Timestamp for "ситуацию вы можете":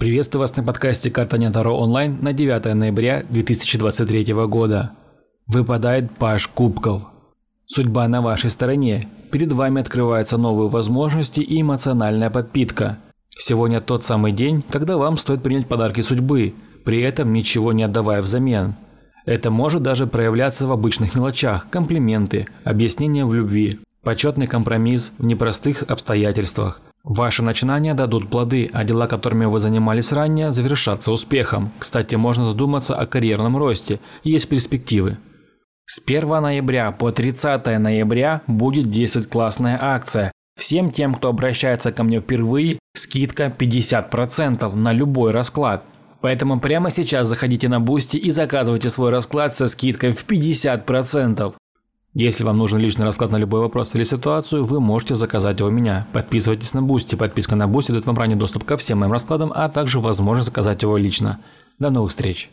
54.02-55.14